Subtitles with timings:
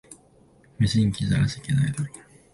[0.79, 2.11] 無人機じゃ味気ないだろ